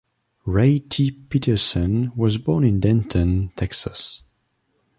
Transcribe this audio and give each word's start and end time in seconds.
Ray 0.47 0.79
T. 0.79 1.11
Peterson 1.11 2.11
was 2.15 2.39
born 2.39 2.63
in 2.63 2.79
Denton, 2.79 3.49
Texas. 3.55 4.23